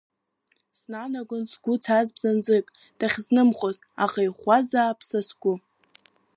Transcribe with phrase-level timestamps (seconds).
[0.79, 2.65] Снанагон згәы цаз бзанҵык
[2.99, 3.69] дахьызнымхо,
[4.03, 5.53] аха иӷәӷәазаап са сгәы…